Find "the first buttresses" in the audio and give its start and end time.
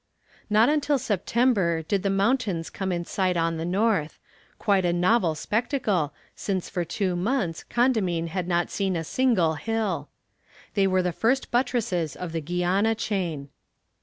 11.03-12.15